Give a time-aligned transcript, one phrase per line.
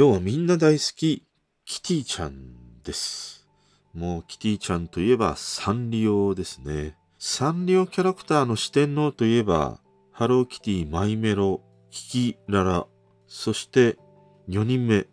[0.00, 1.26] 今日はみんな大好き
[1.66, 3.46] キティちゃんです。
[3.92, 6.96] もうキティちゃんといえばサンリオですね。
[7.18, 9.78] サンリオキャラクターの四天王といえば、
[10.10, 12.86] ハローキティ、マイメロ、キキララ、
[13.26, 13.98] そして
[14.48, 15.06] 4人目、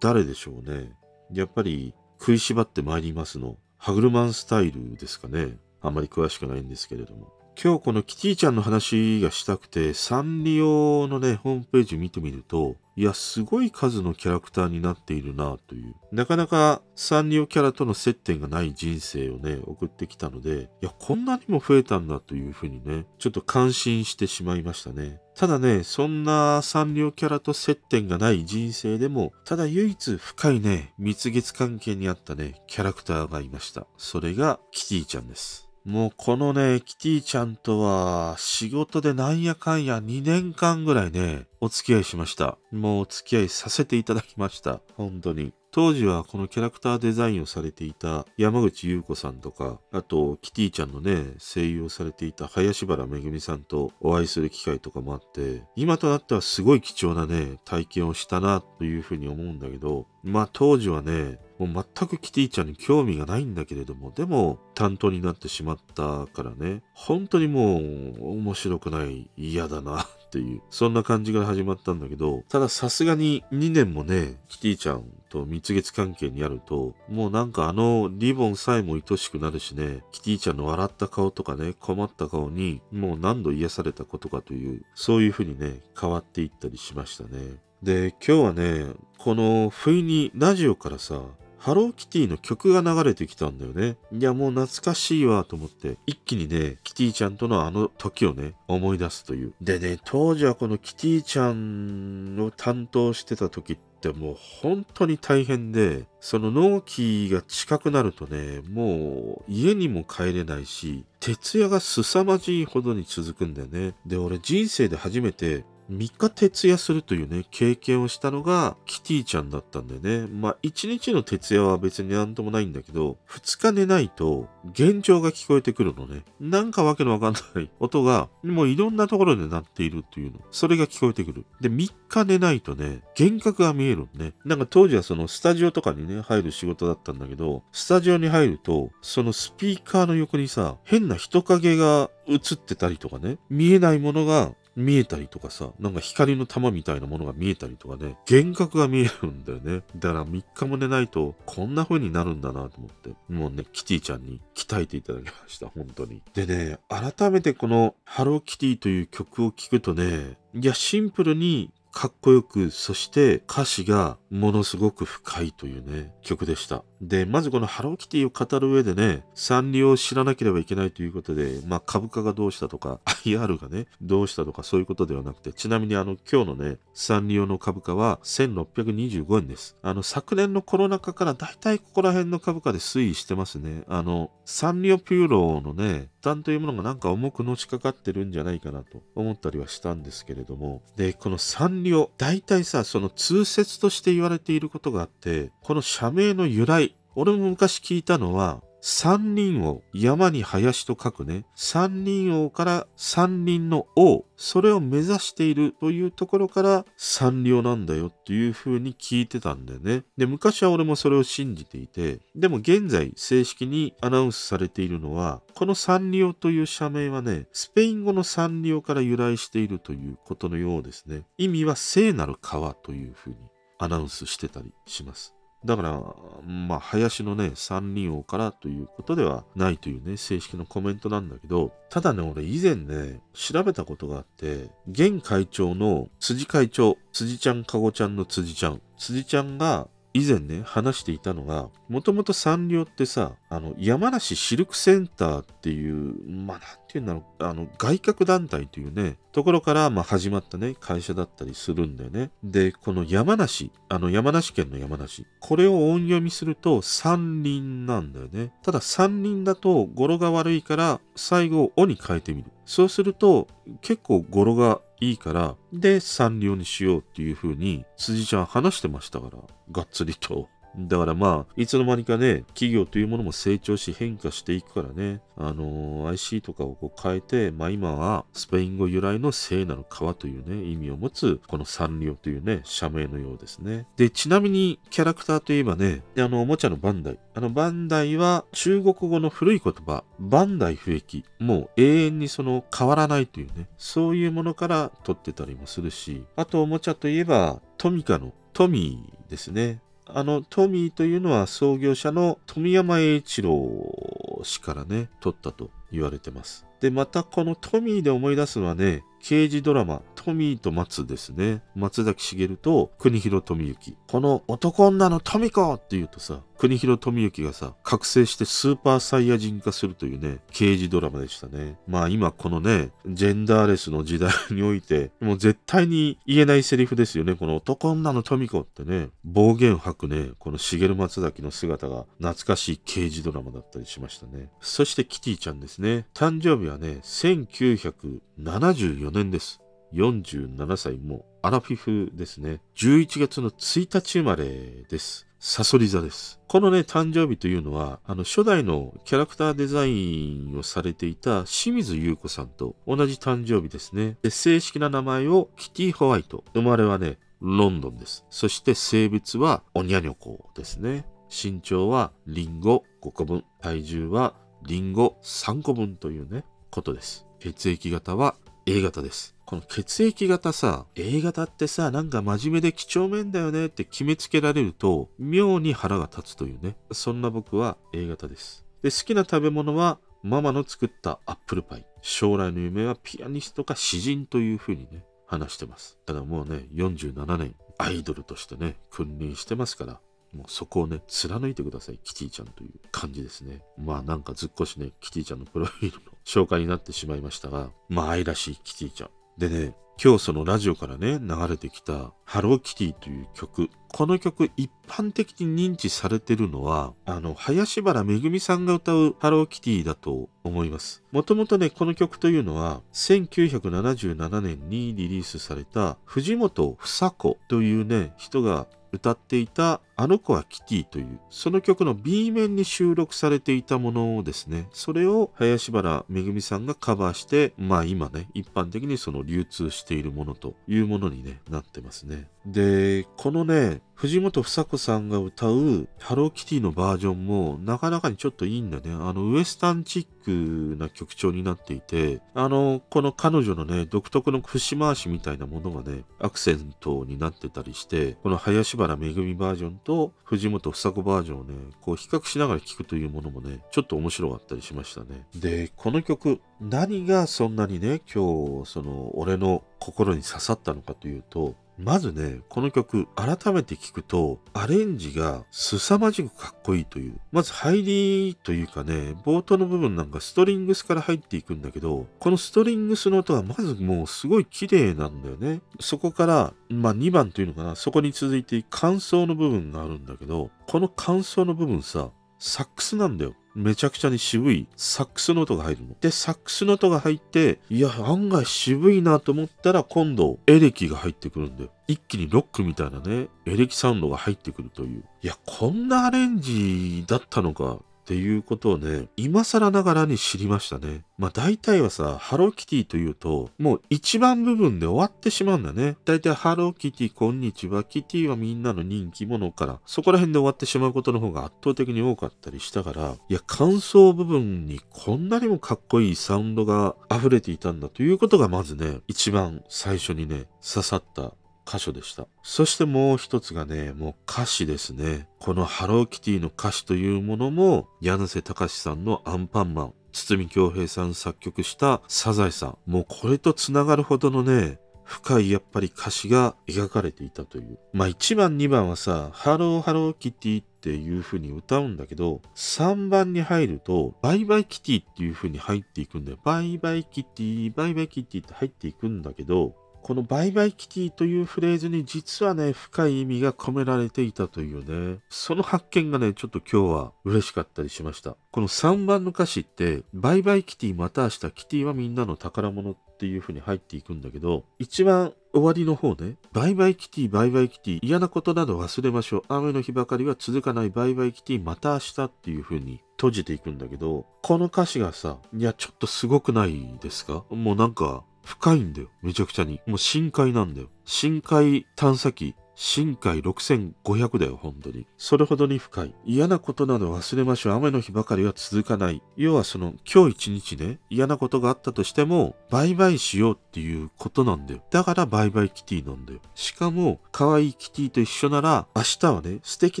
[0.00, 0.90] 誰でしょうね。
[1.32, 5.56] やっぱり食いしばってまいりますの、ハグルマンスタイルですかね。
[5.80, 7.32] あんまり詳しくないんですけれども。
[7.60, 15.94] 今日このキティちゃんの話がしたくて、サンリオのね、ホームページ見てみると、いや、すごい数のキャラクターになっているなという。
[16.12, 25.20] なかなかサンリオキャラとの接点がない人生をね、送ってきたので、いや、こんなにも増えたんだというふうにね、ちょっと感心してしまいましたね。
[25.34, 33.86] ただね、そんなサンリオキャラと接点がない人生でも、ただ唯一深いね、蜜月関係にあったね、キャラクターがいました。
[33.96, 35.71] それがキティちゃんです。
[35.84, 42.56] もうこのね、キティちゃんとは仕事でなんやかんや2年間ぐらいね、お付き合いしました。
[42.70, 44.80] もうお付き合いさせていただきました。
[44.96, 45.52] 本当に。
[45.74, 87.56] 当時はこのキャラクターデザインをされていた山口優子さんとか、あとキティちゃんのね、声優をされていた林原めぐみさんとお会いする機会とかもあって、今となってはすごい貴重なね、体験をしたなというふうに思うんだけど、まあ当時はね、もう全くキティちゃんに興味がないんだけれども、でも担当になってしまったからね、本当にもう面白くない、嫌だなっていう、そんな感じが始まったんだけど、たださすがに2年もね、キティちゃんと蜜月関係にあると、もうなんかあのリボンさえも愛しくなるしね、キティちゃんの笑った顔とかね、困った顔にもう何度癒されたことかという、そういう風にね、変わっていったりしましたね。
[87.82, 88.86] で、今日はね、
[89.18, 91.20] この不意にラジオからさ、
[91.62, 93.96] ハローキティの曲が流れてきたんだよね。
[94.10, 99.54] いや、もう懐かしいわと思って、一気にね、キティちゃんとのあの時をね、思い出すという。
[99.60, 113.94] でね、当時はこのキティちゃんを担当してた時ってもう本当に大変で、その納期が近くなるとね、もう家にも帰れないし、徹夜が凄まじいほどに続くんだよね。
[114.04, 120.26] で、俺人生で初めて3日徹夜するというね、経験をしたのがキティちゃんだったんだよね。
[120.26, 126.22] まあ、1日の徹夜は別になんともないんだけど、2日寝ないと、幻聴が聞こえてくるのね。
[126.40, 130.38] なんかわけのわかんない音が、もういろんなところで鳴っているっていうの。
[130.50, 131.44] それが聞こえてくる。
[131.60, 134.32] で、3日寝ないとね、幻覚が見えるのね。
[134.44, 149.82] なんか当時はそのスタジオとかにね、入る仕事だったんだけど、スタジオに入ると、そのスピーカーの横にさ、変な人影が映ってたりとかね、見えないものが見えたりとかさ、なんか光の玉みたいなものが見えたりとかね、幻覚が見えるんだよね。
[149.96, 156.22] だから3日も寝ないと、こんな風になるんだなと思って、もうね、キティちゃんに鍛えていただきました、本当に。
[156.34, 166.84] でね、改めてこのハローキティという曲を聴くとね、いや、シンプルにかっこよく、そして歌詞がものすごく深いというね、曲でした。
[167.02, 179.76] で、まずこのハローキティを語る上でね、サンリオを知らなければいけないということで、まあ株価がどうしたとか、IR がね、どうしたとかそういうことではなくて、ちなみにあの今日のね、サンリオの株価は1625円です。
[179.82, 183.82] あの昨年のコロナ禍からだいたいここら辺の株価で推移してますね。
[183.88, 210.02] あの、サンリオピューロのね、負担というものがなんか重くのしかかってるんじゃないかなと思ったりはしたんですけれども、で、このサンリオ、大体さ、その通説として言われていることがあって、この社名の由来、俺も昔聞いたのは、三人王、山に林と書くね、三人王から三人の王、それを目指しているというところからサンリオなんだよっていう風に聞いてたんだよね。
[210.16, 221.22] で、昔は俺もそれを信じていて、でも現在正式にアナウンスされているのは、このサンリオという社名はね、スペイン語のサンリオから由来しているということのようですね。
[221.38, 223.38] 意味は聖なる川という風に
[223.78, 225.36] アナウンスしてたりします。
[225.64, 226.02] だから、
[226.44, 252.30] まあ、林のね、三人王からということではないというね、正式のコメントなんだけど、ただね、俺以前ね、調べたことがあって、現会長の辻会長、辻ちゃん、かごちゃんの辻ちゃん、辻ちゃんが以前ね、話していたのが、もともとサンリオってさ、あの、山梨シルクセンターっていう、まあ、なんていうんだろう、あの、外郭団体というね、ところから、まあ、始まったね、会社だったりするんだよね。
[252.44, 258.52] で、この山梨、あの、山梨県の山梨、これを音読みすると、山林なんだよね。
[258.62, 262.50] ただ、山林だと語呂が悪いから、最後を、おに変えてみる。
[262.66, 263.48] そうすると、
[263.80, 269.38] 結構語呂がいいから、で、サンリオにしようっていうふうに、辻ちゃん話してましたから、
[269.72, 270.48] がっつりと。
[270.76, 283.86] だからまあ、いつの間にかね、企業というものも成長し変化していくからね、あのー、IC とかをこう変えて、まあ今はスペイン語由来の聖なる川というね、意味を持つ、このサンリオというね、社名のようですね。
[283.96, 287.18] で、ちなみにキャラクターといえばね、あの、おもちゃのバンダイ。
[287.34, 291.24] あの、バンダイは中国語の古い言葉、バンダイ不益。
[291.38, 299.80] もう永遠にその変わらないというね、そういうものから取ってたりもするし、あとおもちゃといえば、トミカのトミーですね。
[300.06, 306.66] あの、トミーというのは創業者の富山栄一郎氏からね、取ったと言われてます。
[306.80, 311.62] で、またこのトミーで思い出すのはね、刑事ドラマ、トミーと松ですね。
[311.76, 313.96] 松崎しげると国広富之。
[314.08, 321.78] この男女の富子って言うとさ、国広富之がさ、覚醒してスーパーサイヤ人化するというね、刑事ドラマでしたね。
[321.86, 327.36] まあ今このね、ジェンダーレスの時代において、もう絶対に言えないセリフですよね。
[327.36, 334.48] この男女の富子ってね、暴言吐くね、この茂松崎の姿が懐かしい刑事ドラマだったりしましたね。
[334.60, 336.06] そしてキティちゃんですね。
[336.12, 339.60] 誕生日はね、1974年です。
[339.94, 342.60] 47歳もアラフィフですね。
[342.76, 345.26] 11月の1日生まれです。
[345.38, 346.40] サソリ座です。
[346.46, 354.16] このね、誕生日というのは、あの、初代のキャラクターデザインをされていた清水優子さんと同じ誕生日ですね。
[354.22, 356.44] で、正式な名前をキティ・ホワイト。
[356.54, 358.24] 生まれはね、ロンドンです。
[358.30, 361.04] そして性別はオニャニョコですね。
[361.28, 363.44] 身長はリンゴ5個分。
[363.60, 367.26] 体重はリンゴ3個分というね、ことです。
[367.40, 369.34] 血液型は A 型です。
[369.44, 376.76] この血液型さ、A 型ってさ、なんか真面目で几帳面だよねって決めつけられると、妙に腹が立つというね。
[376.92, 378.64] そんな僕は A 型です。
[378.82, 381.86] で、好きな食べ物はママの作ったアップルパイ。
[382.02, 385.98] 将来の夢はピアニストか詩人というふうにね、話してます。
[386.06, 390.00] ただもうね、47年アイドルとしてね、君臨してますから、
[390.32, 393.60] もうそこをね、貫いてください、キティちゃんという感じですね。
[393.76, 399.10] まあなんかずっこしね、キティちゃんのプロフィールの紹介になってしまいましたが、まあ愛らしいキティちゃん。
[399.38, 403.68] でね、今日そのラジオからね、流れてきたハローキティという曲。
[403.92, 411.02] この曲一般的に認知されてるのは、あの、林原めぐみさんが歌うハローキティだと思います。
[411.12, 424.68] もともとね、この曲というのは、1977年にリリースされた藤本房子というね、人が歌っていたあの子はキティという、その曲の B 面に収録されていたものですね。
[424.72, 432.28] それを林原めぐみさんがカバーして、まあ今ね、一般的にその流通しているものというものに、ね、なってますね。
[432.46, 438.92] で、このね、藤本房子さんが歌うハローキティのバージョンもなかなかにちょっといいんだね。
[438.92, 455.26] あのウエスタンチックな曲調になっていて、あの、この彼女のね、独特の節回しみたいなものがね、アクセントになってたりして、この林原めぐみバージョンと藤本房子バージョンをね、こう比較しながら聴くというものもね、ちょっと面白かったりしましたね。
[455.36, 467.18] で、この曲、何がそんなにね、今日、その、俺の心に刺さったのかというと、まずね、この曲、改めて聞くと、アレンジが凄まじくかっこいいという。
[467.32, 475.60] まず入りというかね、冒頭の部分なんかストリングスから入っていくんだけど、このストリングスの音はまずもうすごい綺麗なんだよね。
[475.80, 483.34] そこから、まあ2番というのかな、そこに続いて感想の部分があるんだけど、この感想の部分さ、サックスなんだよ。
[483.54, 485.94] めちゃくちゃに渋いサックスの音が入るの。
[486.00, 491.70] で、サックスの音が入って、いや、案外渋いなと思ったら今度エレキが入ってくるんだよ。
[491.86, 495.04] 一気にロックみたいなね、エレキサウンドが入ってくるという。
[495.22, 497.78] いや、こんなアレンジだったのか
[498.12, 501.02] っていうことをね、今更ながらに知りましたね。
[501.16, 505.96] まあ大体はさ、ハローキティというと、もう一番部分で終わってしまうんだね。
[506.04, 521.32] 大体ハローキティ、こんにちは、キティはみんなの人気者から、そこら辺で終わってしまうことの方が圧倒的に多かったりしたから、いや、感想部分にこんなにもかっこいいサウンドが溢れていたんだということがまずね、一番最初にね、刺さった
[521.66, 522.26] 箇所でした。
[522.42, 525.28] そしてもう一つがね、もう歌詞ですね。
[525.38, 532.78] このハローキティの歌詞というものも、柳瀬隆さんのアンパンマン、筒美京平さん作曲したサザエさん。
[532.86, 537.78] もうこれと繋がるほどのね、深いやっぱり歌詞が描かれていたという。
[537.92, 546.38] まあ1番2番はさ、ハローハローキティっていう風に歌うんだけど、3番に入ると、バイバイキティっていう風に入っていくんだよ。
[546.44, 558.36] バイバイキティ、バイバイキティって入っていくんだけど、このバイバイキティというフレーズに実はね、深い意味が込められていたというね、その発見がね、ちょっと今日は嬉しかったりしました。
[558.50, 569.42] この3番の歌詞って、バイバイキティまた明日キティはみんなの宝物っていう風に入っていくんだけど、一番終わりの方ね、バイバイキティ、バイバイキティ、嫌なことなど忘れましょう。
[569.48, 577.44] 雨の日ばかりは続かないバイバイキティ、また明日っていう風に閉じていくんだけど、この歌詞がさ、いや、ちょっとすごくないですか？
[577.50, 579.08] もうなんか、深いんだよ。
[579.22, 579.80] めちゃくちゃに。
[579.86, 580.88] もう深海なんだよ。
[581.04, 582.54] 深海探査機。
[582.74, 585.06] 深海6500だよ、本当に。
[585.16, 586.14] それほどに深い。
[586.24, 587.74] 嫌なことなど忘れましょう。
[587.74, 589.22] 雨の日ばかりは続かない。
[589.36, 594.82] 要はその、今日一日ね、嫌なことがあったとしても、バイバイしようっていうことなんだよ。
[594.90, 596.40] だからバイバイキティなんだよ。
[596.54, 600.00] しかも、可愛いキティと一緒なら、明日はね、素敵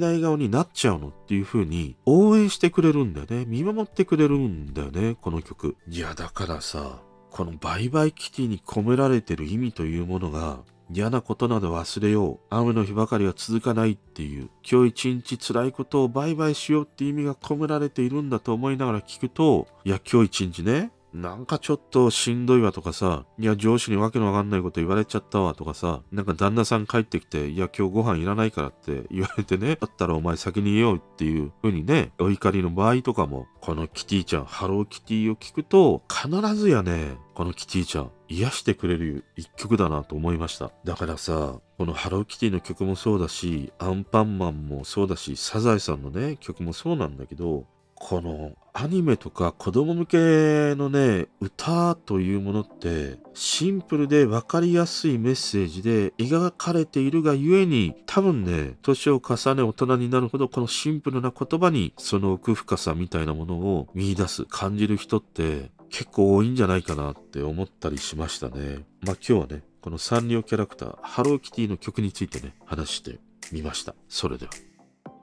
[0.00, 3.44] な笑顔になっちゃうのっていう風に、応援してくれるんだよね。
[3.46, 5.76] 見守ってくれるんだよね、この曲。
[5.88, 10.60] いや、だからさ、このバイバイキティに込められてる意味というものが、
[10.92, 12.38] 嫌なことなど忘れよう。
[12.50, 40.70] 雨の日ばかりは続かないっていう、今日一日辛いことを売買しようって意味が込められているんだと思いながら聞くと、いや、今日一日ね、なんかちょっとしんどいわとかさ、いや、上司にわけのわかんないこと言われちゃったわとかさ、なんか旦那さん帰ってきて、いや、今日ご飯いらないからって 言われてね、だったらお前先に言おうっていう風にね、お怒りの場合とかも、このキティちゃん、ハローキティを聞くと、必ずやね、このキティちゃん、癒してくれる一曲だなと思いました。
[40.84, 47.66] だからさ、このハローキティの曲もそうだし、アンパンマンもそうだし、サザエさんのね、曲もそうなんだけど、
[48.00, 68.78] このアニメとか子供向けのね、歌というものって、シンプルで分かりやすいメッセージで描かれているがゆえに、多分ね、年を重ね大人になるほどこのシンプルな言葉にその奥深さみたいなものを見出す、感じる人って結構多いんじゃないかなって思ったりしましたね。
[69.02, 73.18] まあ今日はね、このサンリオキャラクター、ハローキティの曲についてね、話して
[73.52, 73.94] みました。
[74.08, 74.52] それでは。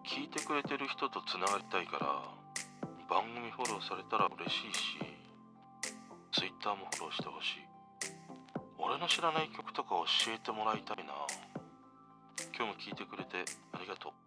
[0.07, 2.46] 聞いてくれてる人とつながりたいから、
[3.09, 4.99] 番組フォローされたら嬉しいし、
[6.33, 7.67] Twitter もフォローしてほしい。
[8.77, 9.91] 俺の知らない曲とか
[10.25, 11.13] 教えてもらいたいな。
[12.55, 14.26] 今日も聴いてくれてありがとう。